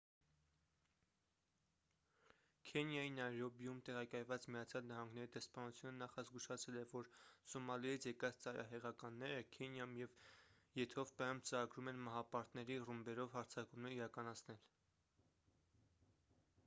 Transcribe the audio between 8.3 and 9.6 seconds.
ծայրահեղականները»